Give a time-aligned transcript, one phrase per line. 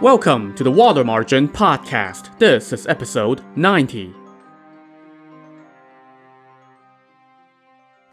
[0.00, 2.38] Welcome to the Water Margin Podcast.
[2.38, 4.14] This is episode 90.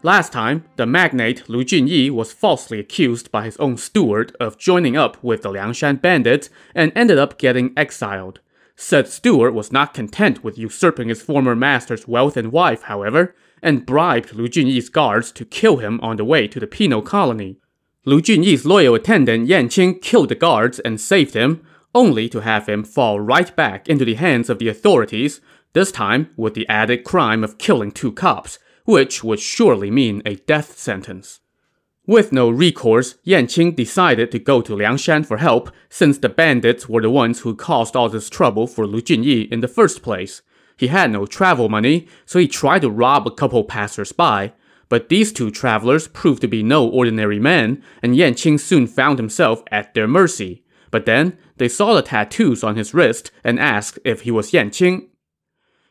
[0.02, 4.98] Last time, the magnate Lu Junyi was falsely accused by his own steward of joining
[4.98, 8.40] up with the Liangshan bandits and ended up getting exiled.
[8.76, 13.86] Said steward was not content with usurping his former master's wealth and wife, however, and
[13.86, 17.56] bribed Lu Junyi's guards to kill him on the way to the penal colony.
[18.04, 21.64] Lu Junyi's loyal attendant Yan Qing killed the guards and saved him,
[21.94, 25.40] only to have him fall right back into the hands of the authorities,
[25.72, 30.36] this time with the added crime of killing two cops, which would surely mean a
[30.36, 31.40] death sentence.
[32.06, 36.88] With no recourse, Yan Qing decided to go to Liangshan for help, since the bandits
[36.88, 40.40] were the ones who caused all this trouble for Lu Junyi in the first place.
[40.78, 44.52] He had no travel money, so he tried to rob a couple passers-by.
[44.88, 49.18] But these two travelers proved to be no ordinary men, and Yan Qing soon found
[49.18, 50.64] himself at their mercy.
[50.90, 54.70] But then, they saw the tattoos on his wrist and asked if he was Yan
[54.70, 55.08] Qing.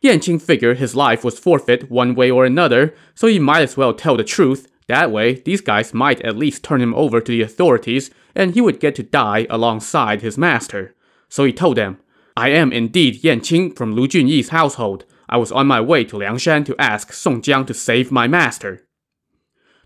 [0.01, 3.77] Yan Qing figured his life was forfeit one way or another, so he might as
[3.77, 7.31] well tell the truth that way, these guys might at least turn him over to
[7.31, 10.95] the authorities, and he would get to die alongside his master.
[11.29, 11.99] So he told them,
[12.37, 15.05] I am indeed Yan Qing from Lu Junyi's household.
[15.27, 18.87] I was on my way to Liangshan to ask Song Jiang to save my master.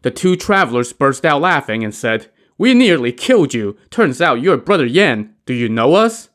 [0.03, 3.77] The two travelers burst out laughing and said, We nearly killed you.
[3.89, 5.33] Turns out you're brother Yan.
[5.51, 6.29] Do you know us?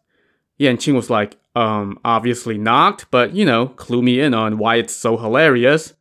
[0.58, 4.76] Yan Qing was like, Um, obviously not, but you know, clue me in on why
[4.76, 5.94] it's so hilarious.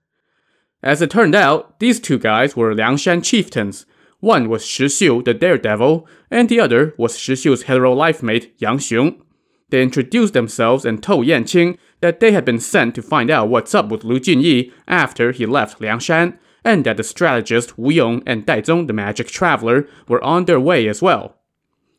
[0.83, 3.85] As it turned out, these two guys were Liangshan chieftains.
[4.19, 8.53] One was Shi Xiu, the daredevil, and the other was Shi Xiu's hetero life mate,
[8.57, 9.21] Yang Xiong.
[9.69, 13.47] They introduced themselves and told Yan Qing that they had been sent to find out
[13.47, 18.23] what's up with Lu Junyi after he left Liangshan, and that the strategist Wu Yong
[18.25, 21.34] and Dai Zong the magic traveler were on their way as well.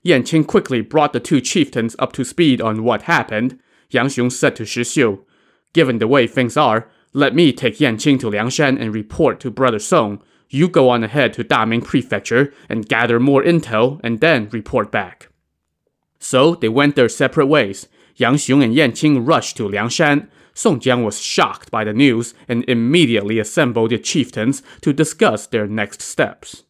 [0.07, 3.59] Yan Qing quickly brought the two chieftains up to speed on what happened.
[3.91, 5.25] Yang Xiong said to Shi Xiu,
[5.73, 9.51] Given the way things are, let me take Yan Qing to Liangshan and report to
[9.51, 10.23] Brother Song.
[10.49, 15.29] You go on ahead to Daming Prefecture and gather more intel and then report back.
[16.21, 17.89] So they went their separate ways.
[18.15, 20.29] Yang Xiong and Yan Qing rushed to Liangshan.
[20.55, 25.67] Song Jiang was shocked by the news and immediately assembled the chieftains to discuss their
[25.67, 26.63] next steps.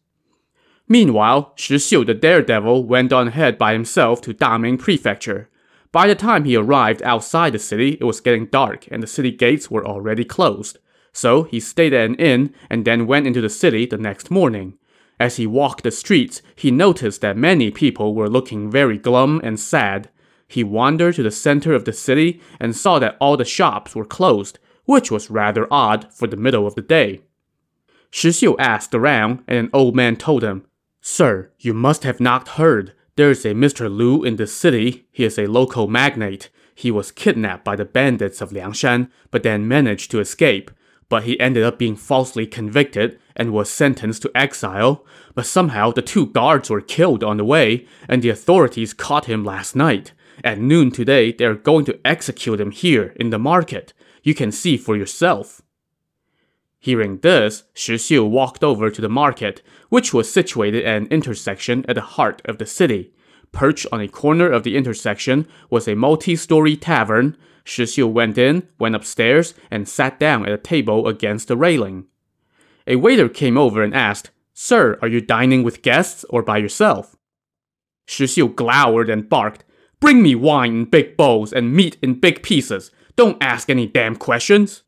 [0.89, 5.49] Meanwhile, Shi Xiu the daredevil went on ahead by himself to Daming Prefecture.
[5.91, 9.31] By the time he arrived outside the city, it was getting dark and the city
[9.31, 10.77] gates were already closed.
[11.11, 14.77] So he stayed at an inn and then went into the city the next morning.
[15.19, 19.59] As he walked the streets, he noticed that many people were looking very glum and
[19.59, 20.09] sad.
[20.47, 24.05] He wandered to the center of the city and saw that all the shops were
[24.05, 27.21] closed, which was rather odd for the middle of the day.
[28.09, 30.65] Shi Xiu asked around, and an old man told him,
[31.09, 32.91] Sir, you must have not heard.
[33.15, 33.89] There is a Mr.
[33.89, 35.07] Lu in this city.
[35.09, 36.49] He is a local magnate.
[36.75, 40.69] He was kidnapped by the bandits of Liangshan, but then managed to escape.
[41.07, 45.05] But he ended up being falsely convicted and was sentenced to exile.
[45.33, 49.45] But somehow the two guards were killed on the way, and the authorities caught him
[49.45, 50.11] last night.
[50.43, 53.93] At noon today, they are going to execute him here in the market.
[54.23, 55.61] You can see for yourself.
[56.79, 61.85] Hearing this, Shi Xiu walked over to the market, which was situated at an intersection
[61.87, 63.13] at the heart of the city.
[63.51, 67.35] Perched on a corner of the intersection was a multi-story tavern.
[67.63, 72.05] Shi Xiu went in, went upstairs, and sat down at a table against the railing.
[72.85, 77.15] A waiter came over and asked, Sir, are you dining with guests or by yourself?
[78.05, 79.63] Shi Xiu glowered and barked,
[79.99, 82.91] Bring me wine in big bowls and meat in big pieces.
[83.15, 84.83] Don't ask any damn questions.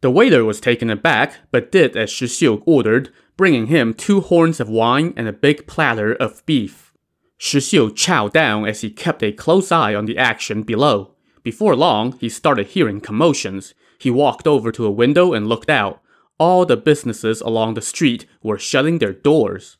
[0.00, 4.60] The waiter was taken aback, but did as Shi Xiu ordered, bringing him two horns
[4.60, 6.92] of wine and a big platter of beef.
[7.36, 11.14] Shi Xiu chowed down as he kept a close eye on the action below.
[11.42, 13.74] Before long, he started hearing commotions.
[13.98, 16.00] He walked over to a window and looked out.
[16.38, 19.78] All the businesses along the street were shutting their doors.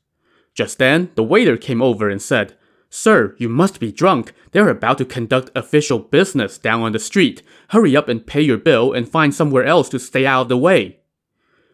[0.54, 2.56] Just then, the waiter came over and said,
[2.90, 4.32] Sir, you must be drunk.
[4.52, 7.42] They're about to conduct official business down on the street.
[7.70, 10.56] Hurry up and pay your bill and find somewhere else to stay out of the
[10.56, 11.00] way.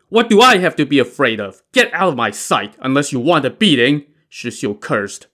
[0.09, 1.63] What do I have to be afraid of?
[1.73, 5.29] Get out of my sight, unless you want a beating, Shi Xiu cursed.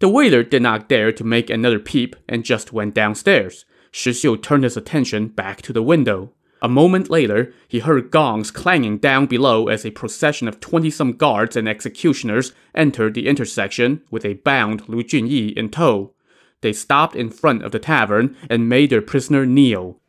[0.00, 3.64] The waiter did not dare to make another peep and just went downstairs.
[3.90, 6.32] Shi Xiu turned his attention back to the window.
[6.64, 11.12] A moment later, he heard gongs clanging down below as a procession of 20 some
[11.12, 16.14] guards and executioners entered the intersection with a bound Lu Junyi in tow.
[16.62, 20.00] They stopped in front of the tavern and made their prisoner kneel.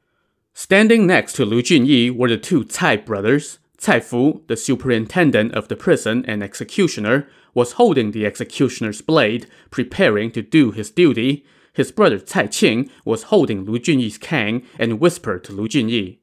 [0.54, 5.68] Standing next to Lu Junyi were the two Cai brothers, Cai Fu, the superintendent of
[5.68, 11.46] the prison and executioner, was holding the executioner's blade, preparing to do his duty.
[11.74, 16.20] His brother Cai Qing was holding Lu Junyi's kang and whispered to Lu Junyi,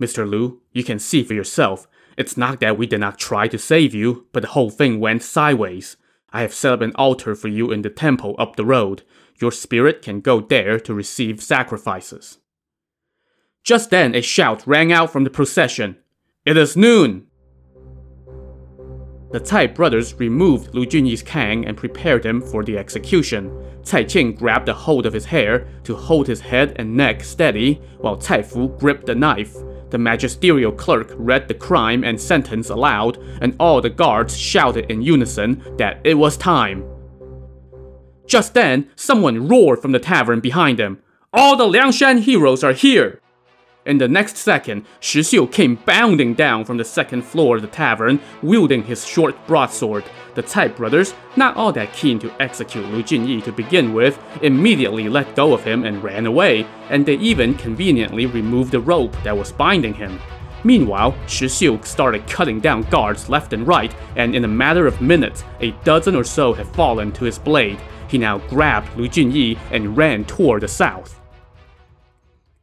[0.00, 0.28] Mr.
[0.28, 1.86] Lu, you can see for yourself.
[2.16, 5.22] It's not that we did not try to save you, but the whole thing went
[5.22, 5.96] sideways.
[6.32, 9.02] I have set up an altar for you in the temple up the road.
[9.40, 12.38] Your spirit can go there to receive sacrifices.
[13.62, 15.96] Just then, a shout rang out from the procession.
[16.44, 17.26] It is noon!
[19.30, 23.52] The Cai brothers removed Lu Junyi's Kang and prepared him for the execution.
[23.84, 27.74] Cai Qing grabbed a hold of his hair to hold his head and neck steady,
[27.98, 29.54] while Cai Fu gripped the knife.
[29.90, 35.02] The magisterial clerk read the crime and sentence aloud, and all the guards shouted in
[35.02, 36.84] unison that it was time.
[38.26, 40.98] Just then, someone roared from the tavern behind them.
[41.32, 43.20] All the Liangshan heroes are here!
[43.88, 47.68] In the next second, Shi Xiu came bounding down from the second floor of the
[47.68, 50.04] tavern, wielding his short broadsword.
[50.34, 55.08] The Cai brothers, not all that keen to execute Lu Junyi to begin with, immediately
[55.08, 59.38] let go of him and ran away, and they even conveniently removed the rope that
[59.38, 60.20] was binding him.
[60.64, 65.00] Meanwhile, Shi Xiu started cutting down guards left and right, and in a matter of
[65.00, 67.80] minutes, a dozen or so had fallen to his blade.
[68.08, 71.18] He now grabbed Lu Junyi and ran toward the south.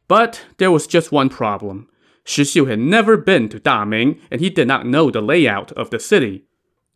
[0.08, 1.88] But there was just one problem.
[2.24, 5.90] Shi Xiu had never been to Daming, and he did not know the layout of
[5.90, 6.44] the city.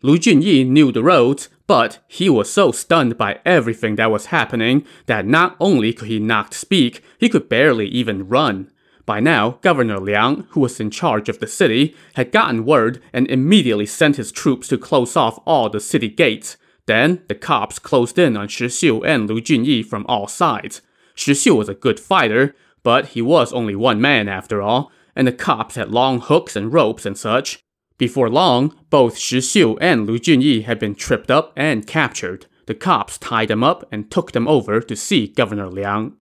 [0.03, 4.85] Lu Junyi knew the roads, but he was so stunned by everything that was happening
[5.07, 8.71] that not only could he not speak, he could barely even run.
[9.05, 13.27] By now, Governor Liang, who was in charge of the city, had gotten word and
[13.29, 16.57] immediately sent his troops to close off all the city gates.
[16.87, 20.81] Then, the cops closed in on Shi Xiu and Lu Junyi from all sides.
[21.15, 25.27] Shi Xiu was a good fighter, but he was only one man after all, and
[25.27, 27.61] the cops had long hooks and ropes and such.
[27.99, 32.47] Before long, both Shi Xiu and Lu Junyi had been tripped up and captured.
[32.67, 36.17] The cops tied them up and took them over to see Governor Liang.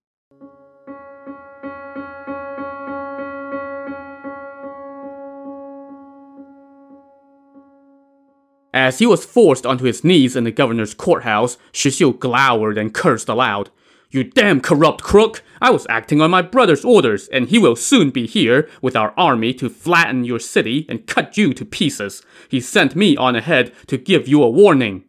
[8.72, 12.94] As he was forced onto his knees in the governor's courthouse, Shi Xiu glowered and
[12.94, 13.70] cursed aloud.
[14.10, 15.44] You damn corrupt crook!
[15.62, 19.14] I was acting on my brother's orders, and he will soon be here with our
[19.16, 22.22] army to flatten your city and cut you to pieces.
[22.48, 25.04] He sent me on ahead to give you a warning.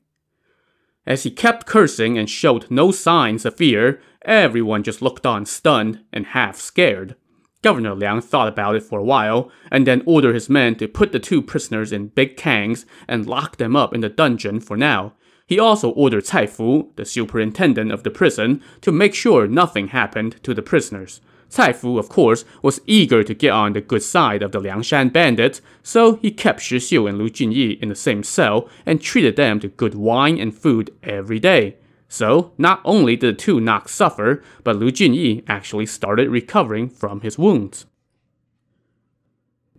[1.07, 6.03] As he kept cursing and showed no signs of fear, everyone just looked on stunned
[6.13, 7.15] and half scared.
[7.63, 11.12] Governor Liang thought about it for a while, and then ordered his men to put
[11.12, 15.13] the two prisoners in big kangs and lock them up in the dungeon for now.
[15.51, 20.42] He also ordered Cai Fu, the superintendent of the prison, to make sure nothing happened
[20.44, 21.19] to the prisoners.
[21.53, 25.12] Cai Fu, of course, was eager to get on the good side of the Liangshan
[25.12, 29.36] bandits, so he kept Shi Xiu and Lu Junyi in the same cell and treated
[29.36, 31.75] them to good wine and food every day.
[32.07, 37.19] So, not only did the two not suffer, but Lu Junyi actually started recovering from
[37.19, 37.86] his wounds.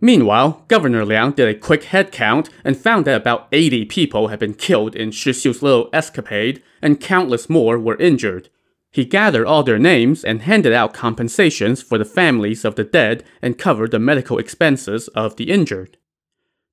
[0.03, 4.37] Meanwhile, Governor Liang did a quick head count and found that about 80 people had
[4.37, 8.49] been killed in Shi Xiu's little escapade, and countless more were injured.
[8.91, 13.23] He gathered all their names and handed out compensations for the families of the dead
[13.41, 15.95] and covered the medical expenses of the injured.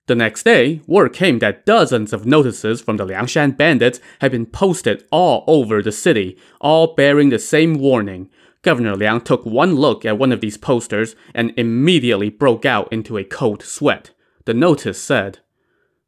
[0.09, 4.45] The next day, word came that dozens of notices from the Liangshan bandits had been
[4.45, 8.29] posted all over the city, all bearing the same warning
[8.63, 13.17] Governor Liang took one look at one of these posters and immediately broke out into
[13.17, 14.11] a cold sweat.
[14.45, 15.39] The notice said,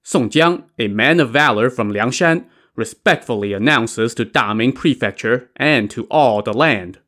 [0.02, 2.44] Song Jiang, a man of valor from Liangshan,
[2.76, 6.98] respectfully announces to Daming Prefecture and to all the land.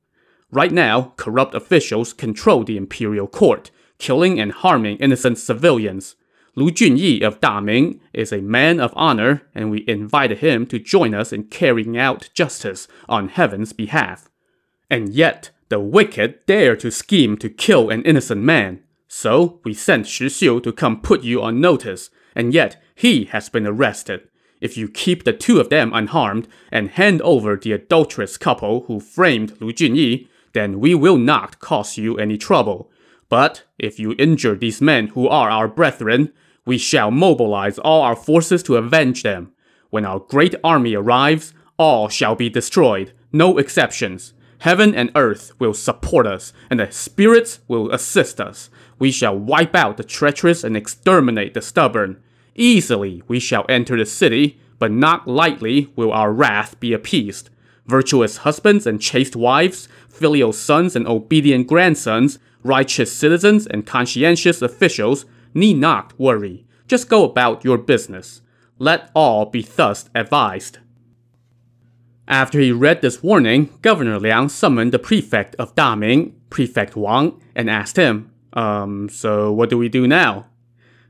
[0.51, 6.15] Right now, corrupt officials control the imperial court, killing and harming innocent civilians.
[6.55, 11.15] Lu Junyi of Daming is a man of honor, and we invited him to join
[11.15, 14.31] us in carrying out justice on heaven's behalf.
[14.95, 18.79] And yet, the wicked dare to scheme to kill an innocent man.
[19.09, 23.49] So we sent Shi Xiu to come put you on notice, and yet he has
[23.49, 24.29] been arrested.
[24.61, 29.01] If you keep the two of them unharmed and hand over the adulterous couple who
[29.01, 32.89] framed Lu Junyi, then we will not cause you any trouble.
[33.29, 36.33] But if you injure these men who are our brethren,
[36.65, 39.55] we shall mobilize all our forces to avenge them.
[39.91, 44.35] When our great army arrives, all shall be destroyed, no exceptions.
[44.65, 48.71] Heaven and earth will support us, and the spirits will assist us.
[48.99, 52.17] We shall wipe out the treacherous and exterminate the stubborn.
[52.55, 57.51] Easily we shall enter the city, but not lightly will our wrath be appeased.
[57.85, 65.27] Virtuous husbands and chaste wives, filial sons and obedient grandsons, righteous citizens and conscientious officials
[65.53, 66.65] need not worry.
[66.89, 68.41] Just go about your business.
[68.79, 70.79] Let all be thus advised.
[72.27, 77.69] After he read this warning, Governor Liang summoned the prefect of Daming, Prefect Wang, and
[77.69, 80.47] asked him, Um, so what do we do now?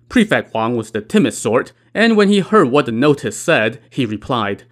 [0.09, 4.05] Prefect Wang was the timid sort, and when he heard what the notice said, he
[4.05, 4.65] replied,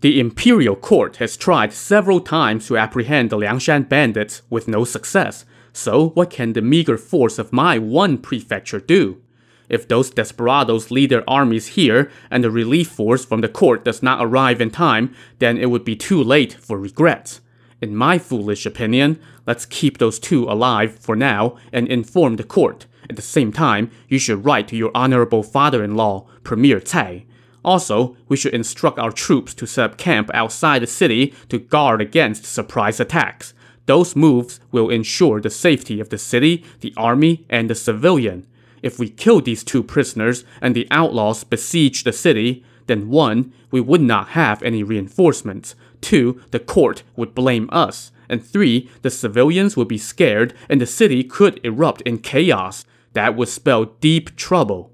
[0.00, 5.44] The imperial court has tried several times to apprehend the Liangshan bandits with no success,
[5.72, 9.22] so what can the meager force of my one prefecture do?
[9.68, 14.02] If those desperados lead their armies here and the relief force from the court does
[14.02, 17.40] not arrive in time, then it would be too late for regrets.
[17.80, 22.86] In my foolish opinion, let's keep those two alive for now and inform the court.
[23.10, 27.26] At the same time, you should write to your honorable father-in-law, Premier Cai.
[27.64, 32.00] Also, we should instruct our troops to set up camp outside the city to guard
[32.00, 33.54] against surprise attacks.
[33.86, 38.46] Those moves will ensure the safety of the city, the army, and the civilian.
[38.84, 43.80] If we kill these two prisoners and the outlaws besiege the city, then one, we
[43.80, 45.74] would not have any reinforcements.
[46.02, 48.12] Two, the court would blame us.
[48.28, 52.84] And three, the civilians would be scared and the city could erupt in chaos.
[53.14, 54.92] That would spell deep trouble.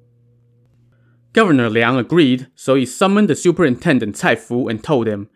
[1.32, 5.28] Governor Liang agreed, so he summoned the superintendent Cai Fu and told him,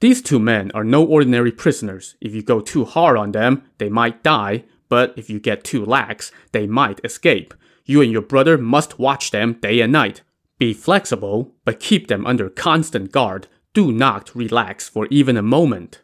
[0.00, 2.16] These two men are no ordinary prisoners.
[2.20, 5.86] If you go too hard on them, they might die, but if you get too
[5.86, 7.54] lax, they might escape.
[7.84, 10.22] You and your brother must watch them day and night.
[10.58, 13.48] Be flexible, but keep them under constant guard.
[13.74, 16.00] Do not relax for even a moment.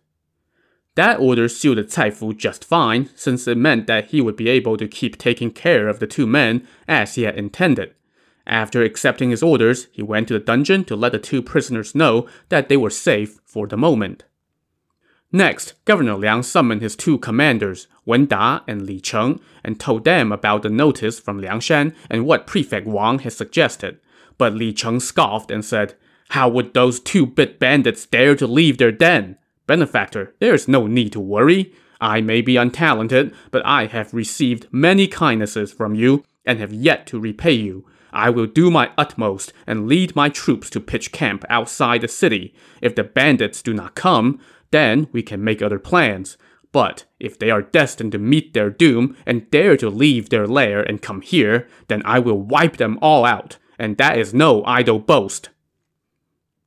[0.97, 4.77] That order suited Cai Fu just fine, since it meant that he would be able
[4.77, 7.95] to keep taking care of the two men as he had intended.
[8.47, 12.29] After accepting his orders, he went to the dungeon to let the two prisoners know
[12.49, 14.25] that they were safe for the moment.
[15.33, 20.33] Next, Governor Liang summoned his two commanders, Wen Da and Li Cheng, and told them
[20.33, 24.01] about the notice from Liang Liangshan and what Prefect Wang had suggested.
[24.39, 25.95] But Li Cheng scoffed and said,
[26.31, 29.37] How would those two-bit bandits dare to leave their den?
[29.69, 31.73] Benefactor, there is no need to worry.
[32.01, 37.07] I may be untalented, but I have received many kindnesses from you and have yet
[37.09, 37.87] to repay you.
[38.13, 42.55] I will do my utmost and lead my troops to pitch camp outside the city.
[42.81, 44.41] If the bandits do not come,
[44.71, 46.37] then we can make other plans.
[46.73, 50.83] But if they are destined to meet their doom and dare to leave their lair
[50.83, 55.01] and come here, then I will wipe them all out, and that is no idle
[55.01, 55.51] boast.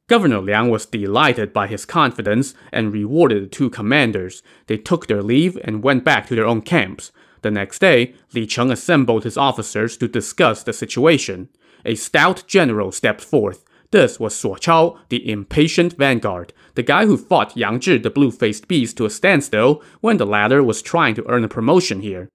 [0.08, 4.44] Governor Liang was delighted by his confidence and rewarded the two commanders.
[4.68, 7.14] They took their leave and went back to their own camps.
[7.44, 11.50] The next day, Li Cheng assembled his officers to discuss the situation.
[11.86, 13.66] A stout general stepped forth.
[13.92, 18.68] This was Suo Chao, the impatient vanguard, the guy who fought Yang Zhi the blue-faced
[18.68, 22.30] beast to a standstill when the latter was trying to earn a promotion here.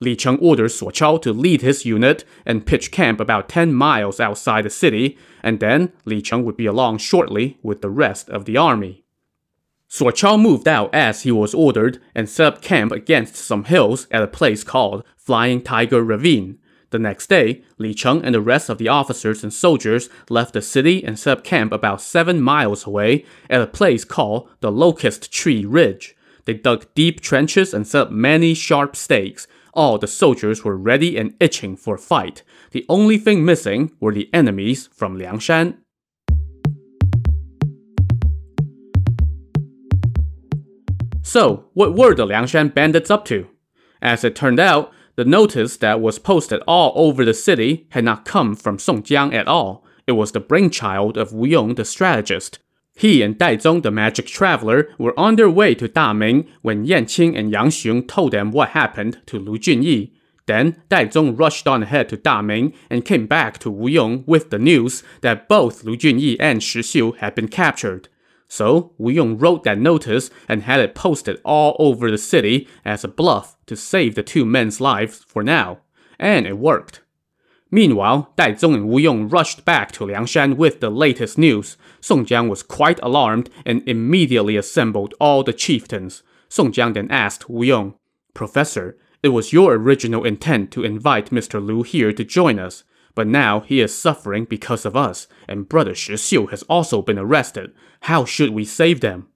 [0.00, 4.20] Li Cheng ordered Suo Chao to lead his unit and pitch camp about 10 miles
[4.20, 8.44] outside the city, and then Li Cheng would be along shortly with the rest of
[8.44, 9.05] the army.
[9.96, 14.06] Suo Chao moved out as he was ordered and set up camp against some hills
[14.10, 16.58] at a place called Flying Tiger Ravine.
[16.90, 20.60] The next day, Li Cheng and the rest of the officers and soldiers left the
[20.60, 25.32] city and set up camp about seven miles away at a place called the Locust
[25.32, 26.14] Tree Ridge.
[26.44, 29.46] They dug deep trenches and set up many sharp stakes.
[29.72, 32.42] All the soldiers were ready and itching for a fight.
[32.72, 35.78] The only thing missing were the enemies from Liangshan.
[41.26, 43.48] So, what were the Liangshan bandits up to?
[44.00, 48.24] As it turned out, the notice that was posted all over the city had not
[48.24, 49.84] come from Song Jiang at all.
[50.06, 52.60] It was the brainchild of Wu Yong the strategist.
[52.94, 57.06] He and Dai Zong the magic traveler were on their way to Daming when Yan
[57.06, 60.12] Qing and Yang Xiong told them what happened to Lu Junyi.
[60.46, 64.50] Then Dai Zong rushed on ahead to Daming and came back to Wu Yong with
[64.50, 68.08] the news that both Lu Junyi and Shi Xiu had been captured.
[68.48, 73.04] So Wu Yong wrote that notice and had it posted all over the city as
[73.04, 75.80] a bluff to save the two men's lives for now.
[76.18, 77.02] And it worked.
[77.70, 81.76] Meanwhile, Dai Zong and Wu Yong rushed back to Liangshan with the latest news.
[82.00, 86.22] Song Jiang was quite alarmed and immediately assembled all the chieftains.
[86.48, 87.94] Song Jiang then asked Wu Yong,
[88.34, 91.64] Professor, it was your original intent to invite Mr.
[91.64, 92.84] Lu here to join us.
[93.16, 97.18] But now he is suffering because of us, and brother Shi Xiu has also been
[97.18, 97.72] arrested.
[98.02, 99.26] How should we save them?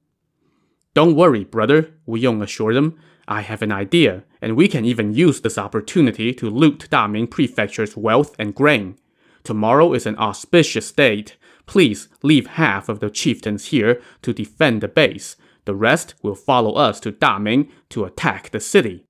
[0.94, 2.98] Don't worry, brother, Wu Yong assured him.
[3.26, 7.96] I have an idea, and we can even use this opportunity to loot Daming Prefecture's
[7.96, 8.98] wealth and grain.
[9.44, 11.38] Tomorrow is an auspicious date.
[11.64, 15.36] Please leave half of the chieftains here to defend the base.
[15.64, 19.06] The rest will follow us to Daming to attack the city.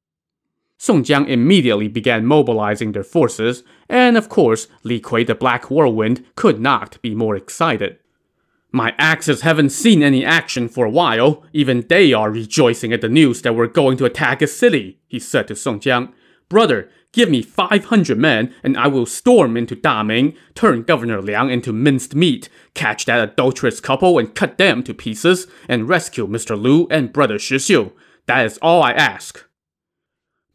[0.83, 6.25] Song Jiang immediately began mobilizing their forces, and of course, Li Kui the Black Whirlwind
[6.37, 7.99] could not be more excited.
[8.73, 11.45] My axes haven't seen any action for a while.
[11.53, 15.19] Even they are rejoicing at the news that we're going to attack a city, he
[15.19, 16.15] said to Song Jiang.
[16.49, 21.75] Brother, give me 500 men and I will storm into Daming, turn Governor Liang into
[21.75, 26.59] minced meat, catch that adulterous couple and cut them to pieces, and rescue Mr.
[26.59, 27.93] Lu and brother Shi Xiu.
[28.25, 29.45] That is all I ask.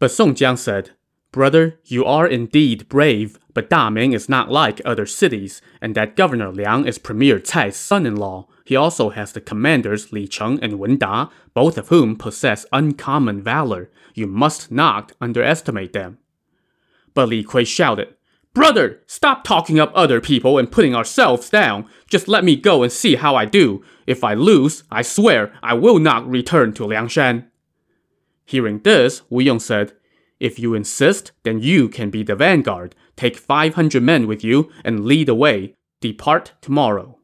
[0.05, 0.91] But Song Jiang said,
[1.31, 6.51] Brother, you are indeed brave, but Daming is not like other cities, and that Governor
[6.51, 8.47] Liang is Premier Cai's son-in-law.
[8.65, 13.41] He also has the commanders Li Cheng and Wen Da, both of whom possess uncommon
[13.41, 13.89] valor.
[14.13, 16.19] You must not underestimate them.
[17.15, 18.13] But Li Kui shouted,
[18.53, 21.89] Brother, stop talking up other people and putting ourselves down.
[22.07, 23.83] Just let me go and see how I do.
[24.05, 27.47] If I lose, I swear I will not return to Liangshan.
[28.45, 29.93] Hearing this, Wu Yong said,
[30.39, 32.95] If you insist, then you can be the vanguard.
[33.15, 35.75] Take 500 men with you and lead the way.
[35.99, 37.17] Depart tomorrow.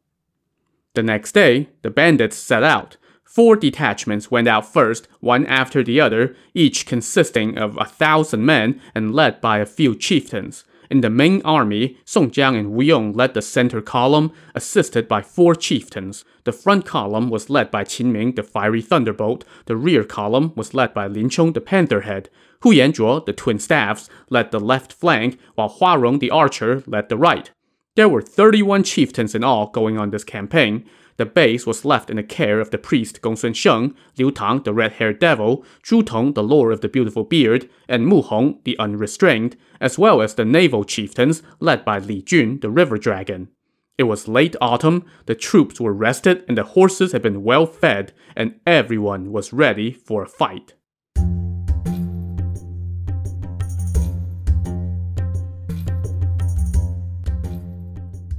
[0.94, 2.98] The next day, the bandits set out.
[3.24, 8.82] Four detachments went out first, one after the other, each consisting of a thousand men
[8.94, 10.66] and led by a few chieftains.
[10.92, 15.22] In the main army, Song Jiang and Wu Yong led the center column, assisted by
[15.22, 16.26] four chieftains.
[16.44, 19.46] The front column was led by Qin Ming, the fiery thunderbolt.
[19.68, 22.28] The rear column was led by Lin Chong, the pantherhead.
[22.64, 27.08] Hu Yanzhuo, the twin staffs, led the left flank, while Hua Rong, the archer, led
[27.08, 27.52] the right.
[27.96, 30.84] There were 31 chieftains in all going on this campaign.
[31.22, 34.74] The base was left in the care of the priest Gongsun Sheng, Liu Tang, the
[34.74, 39.56] red-haired devil, Zhu Tong, the lord of the beautiful beard, and Mu Hong, the unrestrained,
[39.80, 43.50] as well as the naval chieftains led by Li Jun, the river dragon.
[44.00, 48.14] It was late autumn, the troops were rested, and the horses had been well fed,
[48.36, 50.74] and everyone was ready for a fight.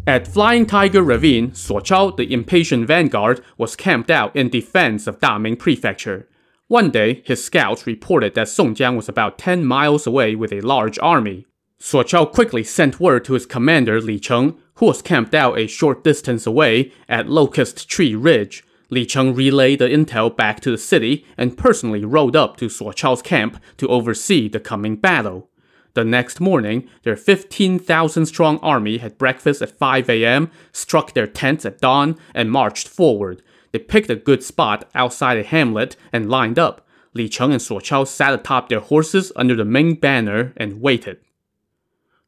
[0.04, 5.20] At Flying Tiger Ravine, Suo Chao, the impatient vanguard, was camped out in defense of
[5.20, 6.28] Daming Prefecture.
[6.66, 10.60] One day, his scouts reported that Song Jiang was about 10 miles away with a
[10.60, 11.46] large army.
[11.78, 15.68] Suo Chao quickly sent word to his commander Li Cheng, who was camped out a
[15.68, 18.64] short distance away at Locust Tree Ridge.
[18.90, 22.90] Li Cheng relayed the intel back to the city and personally rode up to Suo
[22.90, 25.48] Chao's camp to oversee the coming battle.
[25.94, 31.66] The next morning, their 15,000 strong army had breakfast at 5 a.m., struck their tents
[31.66, 33.42] at dawn, and marched forward.
[33.72, 36.86] They picked a good spot outside a hamlet and lined up.
[37.14, 41.18] Li Cheng and Suo Chao sat atop their horses under the main banner and waited.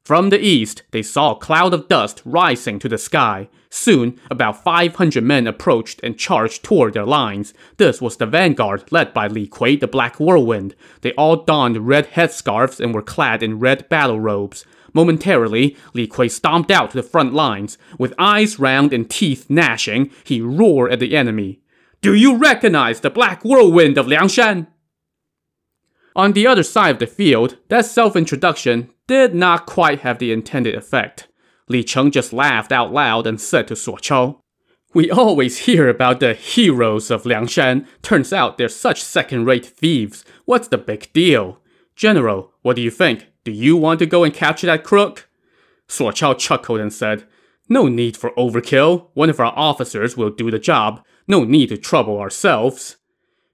[0.05, 3.49] From the east, they saw a cloud of dust rising to the sky.
[3.71, 7.55] Soon, about 500 men approached and charged toward their lines.
[7.79, 10.75] This was the vanguard led by Li Kui, the Black Whirlwind.
[11.01, 14.67] They all donned red headscarves and were clad in red battle robes.
[14.93, 17.79] Momentarily, Li Kui stomped out to the front lines.
[17.99, 21.62] With eyes round and teeth gnashing, he roared at the enemy.
[22.03, 24.67] Do you recognize the Black Whirlwind of Liangshan?
[26.14, 30.75] On the other side of the field, that self-introduction did not quite have the intended
[30.75, 31.29] effect.
[31.69, 34.40] Li Cheng just laughed out loud and said to Suo Chao,
[34.93, 37.87] We always hear about the heroes of Liangshan.
[38.03, 40.25] Turns out they're such second-rate thieves.
[40.45, 41.61] What's the big deal?
[41.97, 43.29] General, what do you think?
[43.45, 45.29] Do you want to go and capture that crook?
[45.88, 47.25] Suo Chao chuckled and said,
[47.69, 49.09] No need for overkill.
[49.14, 51.05] One of our officers will do the job.
[51.29, 52.97] No need to trouble ourselves.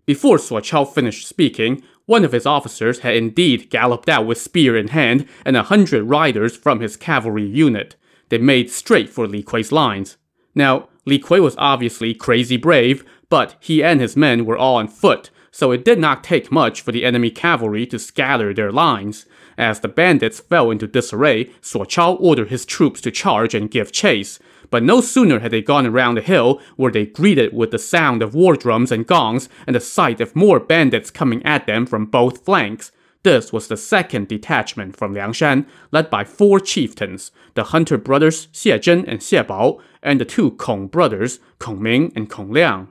[0.07, 4.77] Before Suo Chao finished speaking, one of his officers had indeed galloped out with spear
[4.77, 7.95] in hand and a hundred riders from his cavalry unit.
[8.31, 10.17] They made straight for Li Kui's lines.
[10.53, 14.89] Now, Li Kui was obviously crazy brave, but he and his men were all on
[14.89, 19.25] foot, so it did not take much for the enemy cavalry to scatter their lines.
[19.57, 23.93] As the bandits fell into disarray, Suo Chao ordered his troops to charge and give
[23.93, 24.41] chase.
[24.71, 28.23] But no sooner had they gone around the hill were they greeted with the sound
[28.23, 32.07] of war drums and gongs and the sight of more bandits coming at them from
[32.07, 32.93] both flanks.
[33.23, 38.79] This was the second detachment from Liangshan, led by four chieftains, the Hunter brothers Xie
[38.79, 42.89] Zhen and Xie Bao, and the two Kong brothers, Kong Ming and Kong Liang.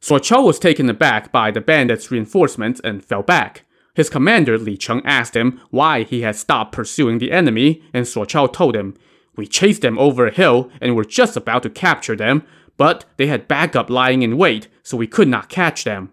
[0.00, 3.64] Suo Chao was taken aback by the bandits' reinforcements and fell back.
[3.94, 8.24] His commander Li Cheng asked him why he had stopped pursuing the enemy, and Suo
[8.24, 8.94] Chao told him,
[9.38, 12.42] we chased them over a hill and were just about to capture them,
[12.76, 16.10] but they had backup lying in wait, so we could not catch them.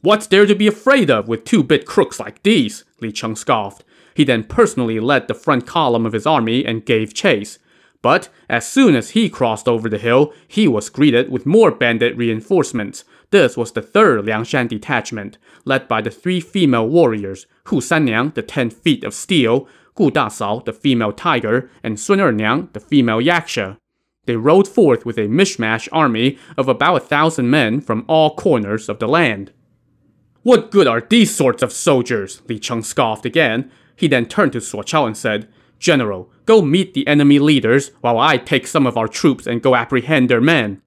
[0.00, 2.84] What's there to be afraid of with two-bit crooks like these?
[3.00, 3.84] Li Cheng scoffed.
[4.14, 7.58] He then personally led the front column of his army and gave chase.
[8.00, 12.16] But as soon as he crossed over the hill, he was greeted with more bandit
[12.16, 13.02] reinforcements.
[13.32, 18.42] This was the third Liangshan detachment, led by the three female warriors, Hu Sanniang, the
[18.42, 19.66] ten feet of steel,
[19.98, 23.78] Gu Dasao, the female tiger, and Sun Erniang, the female yaksha.
[24.26, 28.88] They rode forth with a mishmash army of about a thousand men from all corners
[28.88, 29.52] of the land.
[30.44, 32.42] What good are these sorts of soldiers?
[32.48, 33.72] Li Cheng scoffed again.
[33.96, 35.48] He then turned to Suo Chao and said,
[35.80, 39.74] General, go meet the enemy leaders while I take some of our troops and go
[39.74, 40.80] apprehend their men.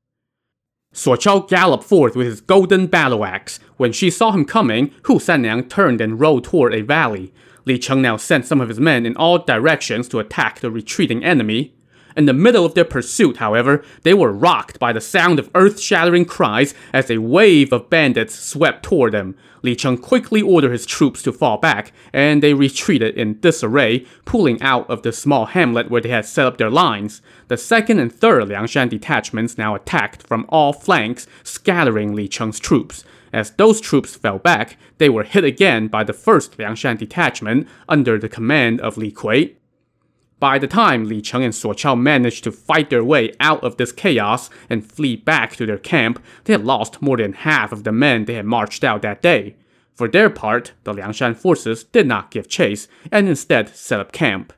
[0.93, 3.59] Suo Chao galloped forth with his golden battle axe.
[3.75, 7.33] When she saw him coming, Hu Sanniang turned and rode toward a valley.
[7.65, 11.23] Li Cheng now sent some of his men in all directions to attack the retreating
[11.23, 11.73] enemy.
[12.17, 16.25] In the middle of their pursuit, however, they were rocked by the sound of earth-shattering
[16.25, 19.35] cries as a wave of bandits swept toward them.
[19.61, 24.61] Li Cheng quickly ordered his troops to fall back, and they retreated in disarray, pulling
[24.61, 27.21] out of the small hamlet where they had set up their lines.
[27.47, 33.05] The second and third Liangshan detachments now attacked from all flanks, scattering Li Cheng's troops.
[33.33, 38.17] As those troops fell back, they were hit again by the first Liangshan detachment under
[38.17, 39.57] the command of Li Kui.
[40.39, 43.77] By the time Li Cheng and Suo Chao managed to fight their way out of
[43.77, 47.83] this chaos and flee back to their camp, they had lost more than half of
[47.83, 49.55] the men they had marched out that day.
[49.93, 54.51] For their part, the Liangshan forces did not give chase and instead set up camp.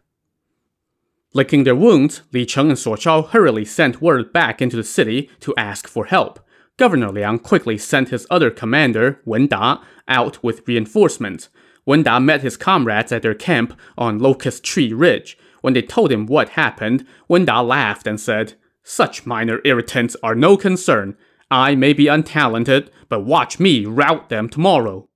[1.34, 5.30] Licking their wounds, Li Cheng and Suo Chao hurriedly sent word back into the city
[5.42, 6.40] to ask for help.
[6.78, 11.50] Governor Liang quickly sent his other commander, Wen Da, out with reinforcements.
[11.86, 16.12] Wen Da met his comrades at their camp on Locust Tree Ridge, when they told
[16.12, 21.16] him what happened, Wen Da laughed and said, Such minor irritants are no concern.
[21.50, 25.08] I may be untalented, but watch me rout them tomorrow.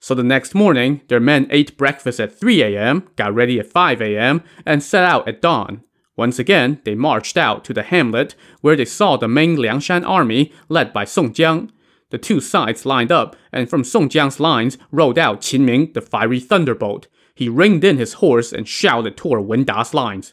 [0.00, 4.02] So the next morning, their men ate breakfast at 3 a.m., got ready at 5
[4.02, 5.84] a.m., and set out at dawn.
[6.16, 10.52] Once again, they marched out to the hamlet, where they saw the main Liangshan army
[10.68, 11.70] led by Song Jiang.
[12.10, 16.00] The two sides lined up, and from Song Jiang's lines rode out Qin Ming, the
[16.00, 20.32] fiery thunderbolt he reined in his horse and shouted toward Wen Da's lines.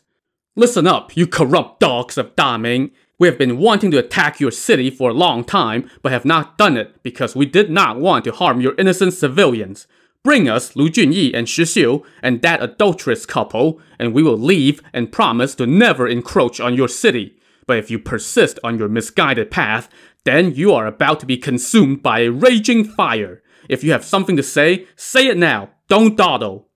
[0.56, 2.92] Listen up, you corrupt dogs of Daming.
[3.20, 6.58] We have been wanting to attack your city for a long time, but have not
[6.58, 9.86] done it because we did not want to harm your innocent civilians.
[10.24, 14.82] Bring us Lu Junyi and Shi Xiu and that adulterous couple, and we will leave
[14.94, 17.38] and promise to never encroach on your city.
[17.68, 19.90] But if you persist on your misguided path,
[20.24, 23.42] then you are about to be consumed by a raging fire.
[23.68, 25.72] If you have something to say, say it now.
[25.90, 26.70] Don't dawdle.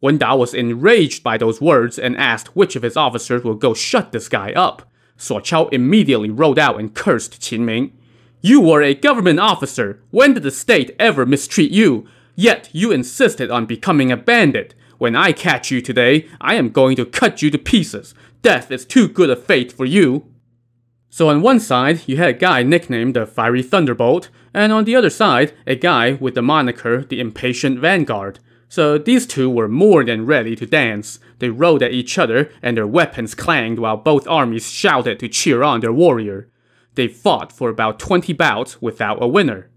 [0.00, 3.74] Wen Da was enraged by those words and asked which of his officers would go
[3.74, 4.90] shut this guy up.
[5.18, 7.98] Suo Chao immediately rode out and cursed Qin Ming.
[8.40, 10.02] You were a government officer.
[10.10, 12.08] When did the state ever mistreat you?
[12.38, 14.72] Yet you insisted on becoming a bandit.
[14.98, 18.14] When I catch you today, I am going to cut you to pieces.
[18.42, 20.24] Death is too good a fate for you.
[21.10, 24.94] So on one side, you had a guy nicknamed the Fiery Thunderbolt, and on the
[24.94, 28.38] other side, a guy with the moniker the Impatient Vanguard.
[28.68, 31.18] So these two were more than ready to dance.
[31.40, 35.64] They rode at each other, and their weapons clanged while both armies shouted to cheer
[35.64, 36.48] on their warrior.
[36.94, 39.70] They fought for about 20 bouts without a winner.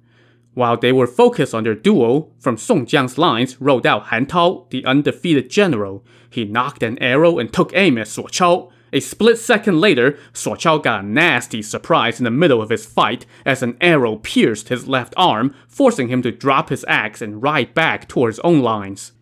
[0.53, 4.67] While they were focused on their duel, from Song Jiang's lines rode out Han Tao,
[4.69, 6.05] the undefeated general.
[6.29, 8.69] He nocked an arrow and took aim at Suo Chao.
[8.91, 12.85] A split second later, Suo Chao got a nasty surprise in the middle of his
[12.85, 17.41] fight as an arrow pierced his left arm, forcing him to drop his axe and
[17.41, 19.13] ride back toward his own lines.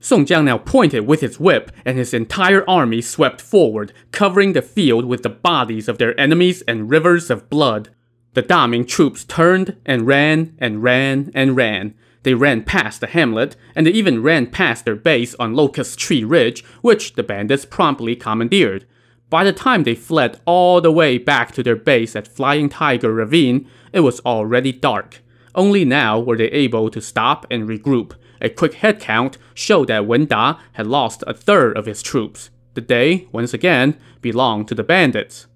[0.00, 4.62] Song Jiang now pointed with his whip, and his entire army swept forward, covering the
[4.62, 7.90] field with the bodies of their enemies and rivers of blood.
[8.34, 11.94] The Daming troops turned and ran and ran and ran.
[12.24, 16.24] They ran past the hamlet, and they even ran past their base on Locust Tree
[16.24, 18.86] Ridge, which the bandits promptly commandeered.
[19.30, 23.12] By the time they fled all the way back to their base at Flying Tiger
[23.12, 25.22] Ravine, it was already dark.
[25.54, 28.12] Only now were they able to stop and regroup.
[28.40, 32.50] A quick head count showed that Wen Da had lost a third of his troops.
[32.74, 35.46] The day, once again, belonged to the bandits.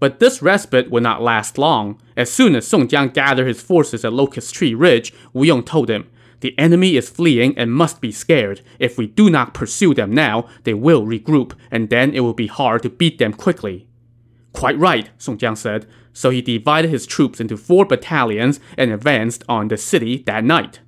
[0.00, 2.00] But this respite would not last long.
[2.16, 5.90] As soon as Song Jiang gathered his forces at Locust Tree Ridge, Wu Yong told
[5.90, 6.08] him,
[6.40, 8.60] the enemy is fleeing and must be scared.
[8.78, 12.46] If we do not pursue them now, they will regroup, and then it will be
[12.46, 13.88] hard to beat them quickly.
[14.52, 15.86] Quite right, Song Jiang said.
[16.12, 20.80] So he divided his troops into four battalions and advanced on the city that night.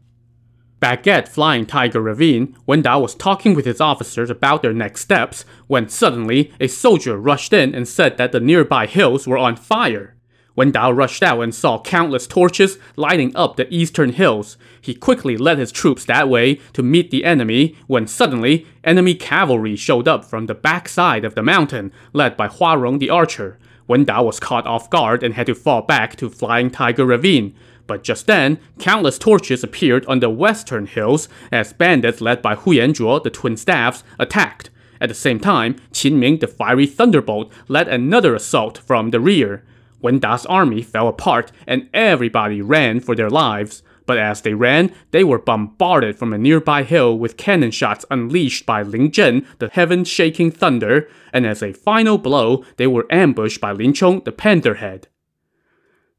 [0.80, 5.02] Back at Flying Tiger Ravine, Wen Da was talking with his officers about their next
[5.02, 9.56] steps when suddenly a soldier rushed in and said that the nearby hills were on
[9.56, 10.14] fire.
[10.56, 14.56] Wen Da rushed out and saw countless torches lighting up the eastern hills.
[14.80, 19.76] He quickly led his troops that way to meet the enemy when suddenly enemy cavalry
[19.76, 23.58] showed up from the backside of the mountain, led by Huarong the archer.
[23.86, 27.54] Wen Da was caught off guard and had to fall back to Flying Tiger Ravine.
[27.90, 32.70] But just then, countless torches appeared on the western hills as bandits led by Hu
[32.70, 34.70] Yanzhuo, the twin staffs, attacked.
[35.00, 39.64] At the same time, Qin Ming, the fiery thunderbolt, led another assault from the rear.
[40.00, 43.82] Wen Da's army fell apart and everybody ran for their lives.
[44.06, 48.66] But as they ran, they were bombarded from a nearby hill with cannon shots unleashed
[48.66, 53.72] by Ling Zhen, the heaven-shaking thunder, and as a final blow, they were ambushed by
[53.72, 55.08] Lin Chong, the panther-head.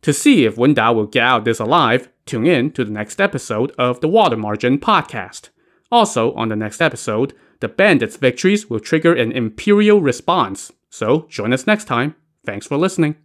[0.01, 3.21] To see if Wen Da will get out this alive, tune in to the next
[3.21, 5.49] episode of the Water Margin podcast.
[5.91, 10.71] Also, on the next episode, the bandits' victories will trigger an imperial response.
[10.89, 12.15] So, join us next time.
[12.45, 13.15] Thanks for listening.